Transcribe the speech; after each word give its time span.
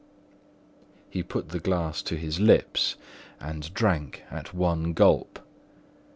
He 1.11 1.21
put 1.21 1.49
the 1.49 1.59
glass 1.59 2.01
to 2.01 2.15
his 2.17 2.39
lips 2.39 2.95
and 3.39 3.71
drank 3.71 4.23
at 4.31 4.51
one 4.51 4.93
gulp. 4.93 5.37